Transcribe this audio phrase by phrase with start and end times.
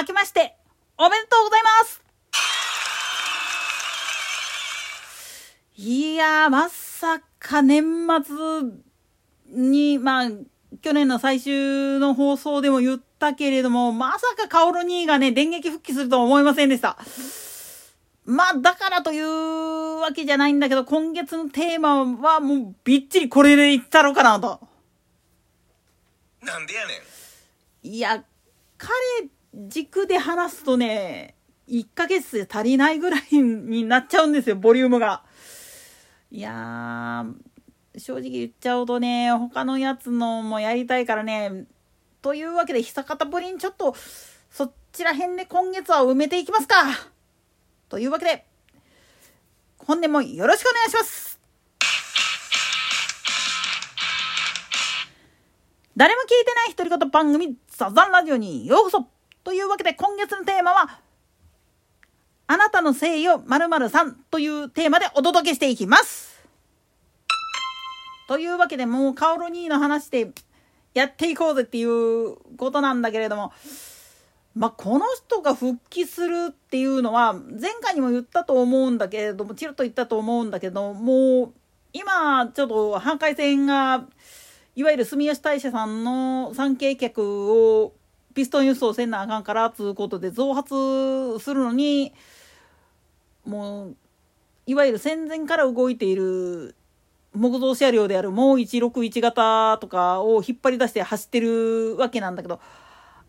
[0.00, 0.56] 明けまして、
[0.96, 2.02] おめでとうございます
[5.76, 8.36] いやー、まさか年末
[9.48, 10.30] に、まあ、
[10.80, 16.96] 去年の最終の放送でも言ったけれども、まさかカオル兄がね、電撃復帰するとは思いませんでした。
[18.24, 24.60] まあ、だからというわけじゃないんだけど、今月のテーマはもうびっちりこれでいったろうかなと。
[26.40, 26.94] なんでやね
[27.84, 28.24] んいや、
[28.78, 28.94] 彼
[29.54, 31.34] 軸で話すとね、
[31.68, 35.24] 1ヶ月で足りないぐらいになっちゃうんですよ、ボリュームが。
[36.30, 41.66] いやー、正直言っちゃうとね、他のやつのもやりたいからね、
[42.22, 43.94] というわけで、久方ぶりにちょっと、
[44.50, 46.76] そちら辺で今月は埋めていきますか。
[47.88, 48.46] というわけで、
[49.78, 51.40] 本年もよろしくお願いします。
[55.96, 59.08] 誰も聞いてない独り言番組サザンラジオにようこそ
[59.44, 61.00] というわけで今月のテーマは
[62.46, 66.40] あなたの誠意を〇〇さんというテーマでお届けしていきます。
[68.26, 70.30] というわけでもうカオル兄の話で
[70.94, 73.52] やっていこうぜっていうことなんだけれども
[74.54, 81.52] まあこの人が復帰するっていうのは前回にも言ったと思うんだけれどもチロッと言ったと思うんだけどもう
[81.92, 84.06] 今ちょっと半回戦が
[84.76, 87.92] いわゆる住吉大社さんの参詣客を
[88.34, 92.12] ピストン輸送せんなあかんからつうことで増発するのに
[93.44, 93.96] もう
[94.66, 96.74] いわゆる戦前から動いている
[97.34, 102.60] 木造車両であるもう161型とかを引っ張り出して走ってるわけなんだけど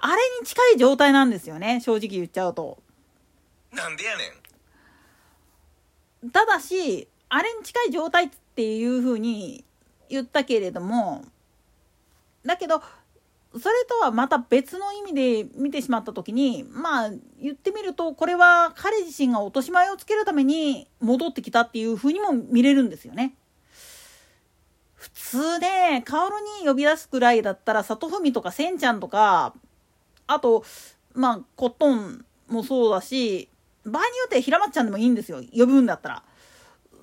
[0.00, 2.78] あれに近い状態なんですよね正直言っちゃうと。
[3.72, 4.24] なんでやね
[6.26, 9.64] んただしあれに近い状態っていうふうに
[10.08, 11.24] 言ったけれども
[12.46, 12.82] だけど
[13.58, 17.10] それとはまた別の意味で見てしまった時にまあ
[17.40, 23.34] 言ってみるとこれは彼自身が落とし前をつけるために戻ってきたっていうふうにも見れるんですよね。
[24.94, 29.54] 普通ね薫に呼び出すくらいだったら里文とかせんちゃんとか
[30.26, 30.64] あと
[31.12, 33.48] まあコットンもそうだし
[33.84, 36.22] 場合によっては平松ちゃんでもいいんですよ呼ぶんだったら。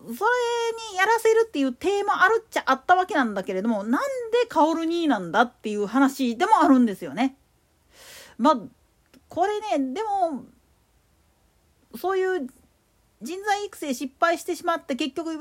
[0.04, 0.14] それ
[0.92, 4.02] にやらせるっていうテーマあるっちゃあったわけなんだけれどもなん
[4.32, 7.36] で薫になんだっていう話でもあるんですよね。
[8.38, 8.60] まあ
[9.30, 10.46] これねでも
[11.96, 12.48] そういう
[13.22, 15.38] 人材育成失敗してしまって結局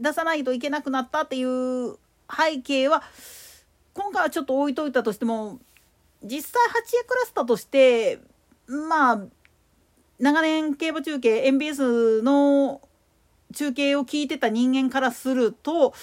[0.00, 1.96] 出さないといけなくなったっていう
[2.30, 3.02] 背景は
[3.94, 5.58] 今回はちょっと置いといたとしても
[6.22, 8.20] 実際8 A クラスターとして
[8.66, 9.20] まあ
[10.18, 12.80] 長年競馬中継 MBS の
[13.52, 15.94] 中継を聞いてた人間からすると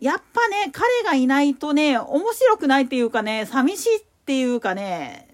[0.00, 5.28] やっぱね彼がいないとね面白くないっていうかね寂しいっていうかね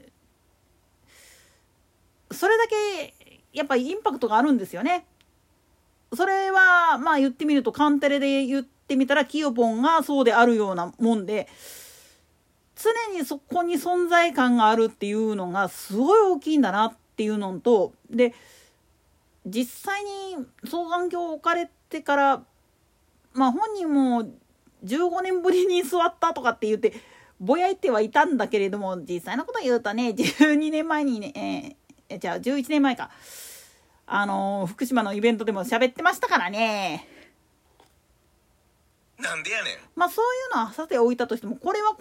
[2.32, 3.14] それだけ
[3.52, 5.06] やっぱインパクトがあるんですよね。
[6.14, 11.48] それはまあ言ってみるとカンテレで言ってみたらキヨポンがそうであるようなもんで
[12.76, 18.34] 常にそこに存在感があるっていうのがすごい大きいんだなっていうのとで
[19.46, 22.42] 実際に双眼鏡を置かれてから
[23.32, 24.28] まあ本人も
[24.84, 26.92] 15年ぶりに座ったとかって言って
[27.40, 31.76] ぼやいてはいたんだけれども実際のこと言うとね12年前にね、
[32.08, 33.10] えー、じゃあ11年前か。
[34.08, 37.08] あのー福島のイベントでも喋ってましたからね。
[39.18, 39.74] なんでやねん。
[39.96, 41.98] まあそういうのはさておいたとしてもこれは今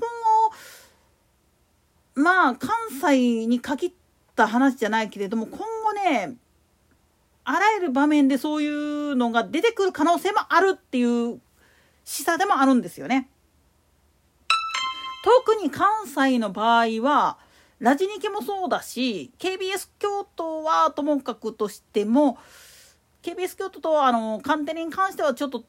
[2.16, 2.70] 後まあ関
[3.02, 3.92] 西に限っ
[4.36, 6.36] た話じゃないけれども今後ね
[7.46, 11.40] あらゆる場面でそういうのが出てくる可能性もあるっていう
[12.04, 13.30] 示唆でもあるんですよね。
[15.24, 17.38] 特に関西の場合は
[17.80, 22.38] ラジニケもそうだし KBS 京都はともかくとしても
[23.24, 25.64] KBS 京都とあのカンテレに関してはちょっと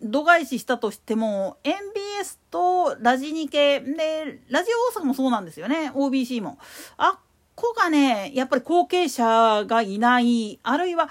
[0.00, 6.58] 度外視したとしても MBS とラジニケでラジオ大阪もそうなんですよね OBC も。
[6.96, 7.18] あ
[7.60, 11.10] こがねやっぱり後継者がいないあるいは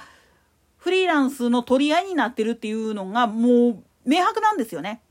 [0.77, 5.01] フリーランスの取り合いになってるっていうのがもう明白なんですよね。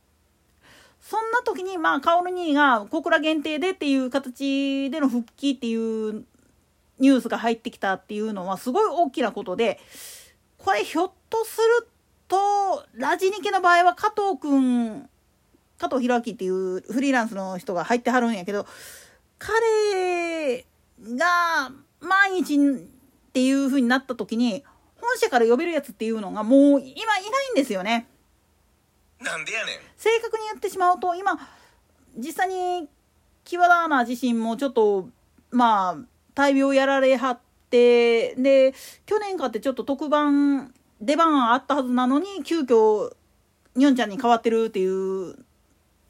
[0.99, 6.25] そんな時にまあ薫兄が小倉限定でっていう形での復帰っていう
[6.99, 9.79] ニュースが入ってきたっていうのはすごい大きなことで
[10.57, 11.87] これひょっとする
[12.29, 12.37] と
[12.95, 15.07] ラジニケの場合は加藤君
[15.79, 18.67] 加藤弘明っていうフリーランスの人が入ってはるんやけど
[19.39, 20.65] 彼
[21.03, 22.59] が万一っ
[23.33, 24.65] ていう風になった時に
[25.01, 26.93] 本社から呼べるやつっていうのがもう今いない
[27.53, 28.09] んですよね。
[29.21, 31.39] なんでやねん正確に言ってしまうと今
[32.17, 32.89] 実際に
[33.45, 35.09] 木和田アナ自身もちょっと
[35.51, 35.97] まあ
[36.35, 37.41] 大病やられはっ
[37.71, 38.75] てで
[39.07, 43.15] 去年かってちょっと特番出番あったはずなのに急遽
[43.75, 45.37] にょんちゃんに変わってるっていう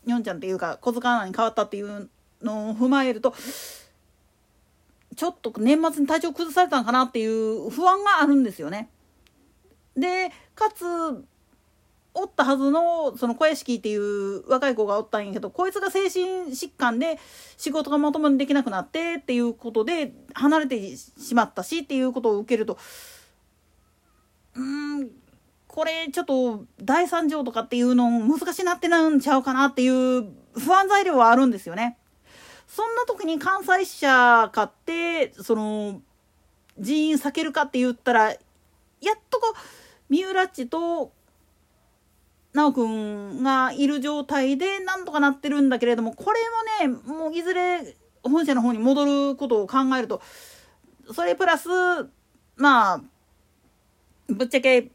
[0.05, 2.09] にょんちゃんっていうか小塚アナに変わったっていう
[2.43, 3.35] のを踏まえると
[5.17, 8.91] ちょっと年末に体調崩されたんかなっていう不安があるんですよね。
[9.97, 10.85] でかつ
[12.19, 17.19] おったはずのその小屋敷っていう若い子がおったんやけどこいつが精神疾患で
[17.59, 22.79] 仕事がまともにできなくなってっていうことで離れてしまったしっていうことを受けると
[24.55, 25.11] うん
[25.67, 30.27] これちょっと第三条とかっていうの難しいなってなんちゃうかなっていう
[30.59, 31.99] 不安材料はあるんですよね。
[32.67, 36.01] そんな時に関西支社買ってその
[36.79, 39.57] 人員避けるかって言ったらやっとこう
[40.09, 41.13] 三浦っちと
[42.53, 50.21] 奈くんがいる状態でなんとかなってるんだけれどもこれもねもういずれ本社の方に戻ることを考えると
[51.13, 51.69] それプラス
[52.57, 53.01] まあ
[54.29, 54.91] ぶっちゃけ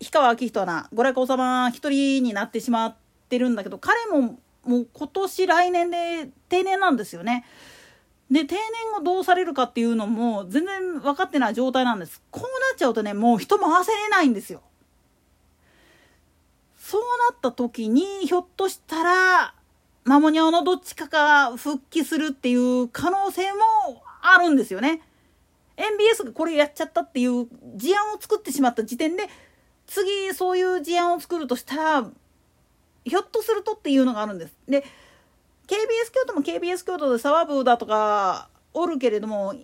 [0.00, 2.96] 氷川明人はなご来光様一人になってしまっ
[3.28, 7.44] てるんだけど彼ももう今年来年で定年なんですよね。
[8.30, 12.22] で定年後どうされるかっていうのも全然分かってない状態なんです。
[12.30, 14.62] こうなっちゃうとねもう人回せれないんですよ。
[16.78, 17.02] そう
[17.32, 19.54] なった時にひょっとしたら
[20.04, 25.02] マモニャオのどっちかが復帰するっていう可能性もあるんですよね。
[25.76, 27.46] MBS がこれやっちゃったっていう
[27.76, 29.28] 事案を作ってしまった時点で
[29.86, 32.10] 次そういう事案を作るとしたら
[33.04, 34.54] ひょっとするとっていうのがあるんです。
[34.68, 34.84] で
[35.66, 39.54] KBS 京都も KBS 京都で沢部だとかおるけれども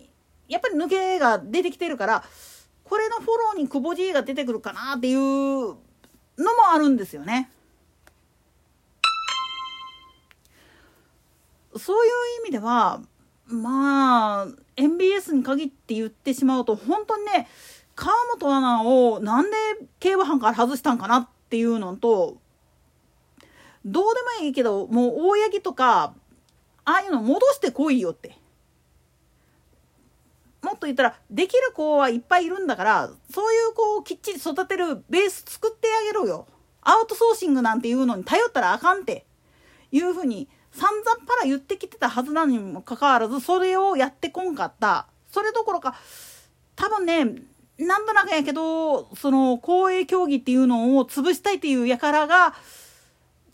[0.48, 2.24] やっぱり抜けが出てきてるから
[2.84, 5.76] これのフォローに久保 G が出てくるかなっていうのも
[6.72, 7.50] あるんですよね。
[11.76, 12.12] そういう
[12.42, 13.00] 意味では
[13.46, 14.46] まあ
[14.76, 17.48] MBS に限って言ってしまうと本当にね
[17.94, 19.56] 川本アナをなんで
[20.00, 22.38] 競馬班から外したんかなっていうのと
[23.84, 26.14] どうでもいいけどもう大八木とか
[26.84, 28.36] ああいうの戻してこいよって。
[30.62, 36.48] もっと言ったらできる子はいっぱいいるんだからそういう子をきっちり育てるベース作ってあげろよ。
[36.82, 39.26] アウトソーシングなんていうのに頼ったらあかんって。
[39.92, 45.06] いうふうに散々パラ言ってきてたはずなのにもかかわらずそれをやってこんかった。
[45.30, 45.96] それどころか
[46.74, 47.24] 多分ね
[47.78, 52.54] なんとなくやけどその公営競技っていうのを潰したいっていう輩が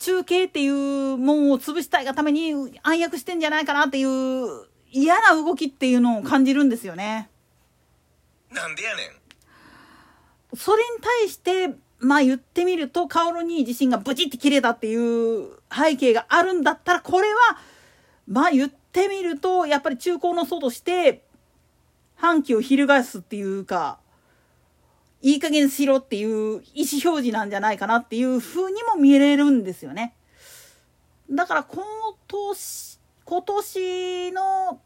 [0.03, 2.53] 中継っていうもんを潰したいがために
[2.83, 7.31] 暗躍してんじゃないかなっていう嫌な動きっていうのを感じるんですよね。
[8.51, 10.57] なんでやねん。
[10.57, 17.59] それに対してまあ言ってみると薫に自信がブチって切れたっていう背景があるんだったらこれは
[18.27, 21.23] まあ言ってみるとやっぱり中高の祖として
[22.17, 24.01] 反旗を翻すっていうか
[25.23, 30.15] いい加減しろっていう意思表示なんじゃないかなっていう風にも見れるんですよね。
[31.31, 31.85] だから今
[32.27, 34.81] 年、今年の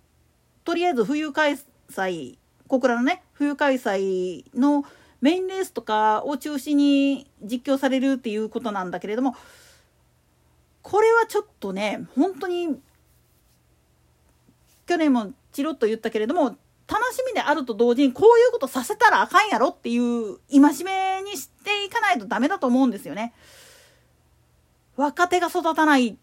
[0.65, 1.59] とりあえず冬開
[1.91, 2.37] 催、
[2.69, 4.85] 小倉のね、冬開催の
[5.21, 9.35] メインレースとかを中心に実況されるっていうことなんだけれども、
[10.83, 12.79] これはちょっとね、本当に、
[14.87, 16.57] 去年もチロッと言ったけれども、
[16.89, 23.33] 楽しみであると同時にこういうことさせたらあかんやろっていう戒めにしていかないとダメだと思うんですよね。
[24.97, 26.17] 若手が育たない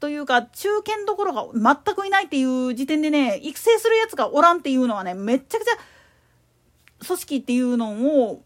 [0.00, 5.72] というか中堅どころが全くいないっていう時点でね育成するやつがおらんっていうのはねめちゃくちゃ
[7.06, 7.92] 組織っていうの
[8.28, 8.42] を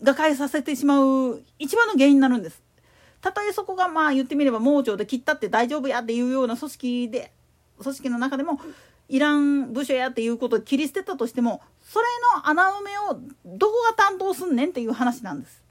[0.00, 2.62] 瓦解させてしまう一番の原因になるんです。
[3.20, 7.32] たとえそこがまあ言ってみれば盲腸で切ったって大丈夫やっていうような組織で
[7.80, 8.60] 組織の中でも
[9.12, 15.62] いらん部署やっていうことを切り捨てたとしてもそれの穴埋めをどこが担当すんねんっていう話なんです。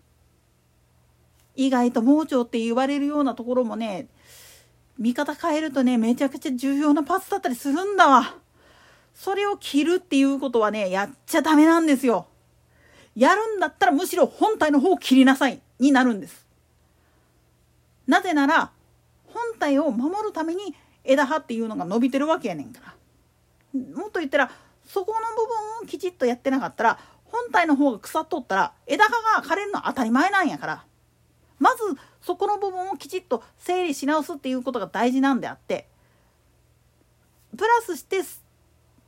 [1.55, 4.07] 意外と盲腸って言われるようなところもね
[4.99, 8.35] 見方変えるとねめちゃくちゃ重要なパーツだったりするんだわ。
[9.15, 12.27] それを切るっていうことはねやっちゃダメなんですよ。
[13.15, 16.45] やるんだったらむしろ本体の方を切りなさいになるんです。
[18.05, 18.69] なぜなら
[19.25, 22.93] 本体を守るために枝葉っていうのが伸びてるわけやねんから。
[23.73, 24.51] もっと言ったら
[24.85, 30.85] そこの部分をきちっとやってなかったら本体の方が腐っとったら枝葉が枯れるのは当たり前なんやから
[31.59, 31.81] まず
[32.21, 35.87] そこの部分をきちっと整理し直すっていうことが大事なんであって
[37.57, 38.21] プラスして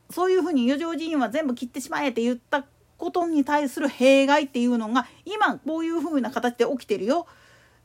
[0.10, 2.66] そういうふうに余剰人員は全部切ってしまえって言った
[2.98, 7.26] ことに対する弊害っていうのが今こういうふうな形で起きてるよ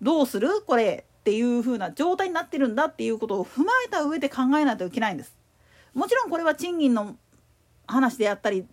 [0.02, 5.38] どうするこれっていうふうな状態になってるんだっていうことを踏まえた上で考えないといけないんです。
[5.99, 7.17] もちろんこれは賃金の
[7.87, 8.64] 話であったり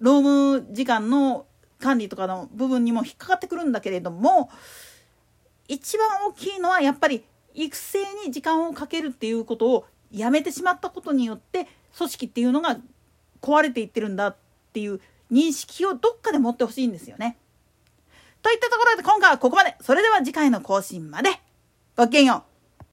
[0.00, 1.46] 労務時間の
[1.78, 4.50] 管理とかの部分にも引っかかってくるんだけれども
[5.68, 12.78] 一番大きいのはやっぱり育成に時間をかけるっていうことをやめてしまったことによって組織っていうのが
[13.40, 14.36] 壊れていってるんだっ
[14.72, 17.38] ていう認識をどっかで持ってほしいんですよね。
[18.42, 19.76] といったところで今回はここまで。
[19.80, 21.30] それでは次回の更新まで。
[21.96, 22.55] ごきげんよう。